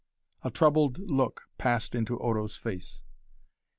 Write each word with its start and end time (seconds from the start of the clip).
A 0.41 0.49
troubled 0.49 0.97
look 0.97 1.43
passed 1.59 1.93
into 1.93 2.17
Odo's 2.17 2.55
face. 2.57 3.03